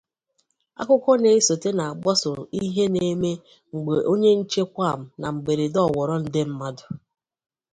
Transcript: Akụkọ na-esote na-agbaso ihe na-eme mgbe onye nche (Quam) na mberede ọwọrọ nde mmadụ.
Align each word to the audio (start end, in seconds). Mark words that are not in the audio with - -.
Akụkọ 0.81 1.11
na-esote 1.21 1.69
na-agbaso 1.73 2.31
ihe 2.59 2.83
na-eme 2.93 3.31
mgbe 3.73 3.95
onye 4.11 4.31
nche 4.39 4.63
(Quam) 4.73 4.99
na 5.19 5.27
mberede 5.35 5.79
ọwọrọ 5.87 6.15
nde 6.23 6.41
mmadụ. 6.49 6.85